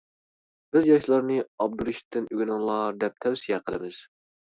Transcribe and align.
بىز 0.77 0.87
ياشلارنى 0.91 1.35
ئابدۇرېشىتتىن 1.43 2.25
ئۆگىنىڭلار 2.31 2.97
دەپ 3.05 3.21
تەۋسىيە 3.27 3.61
قىلىمىز. 3.69 4.01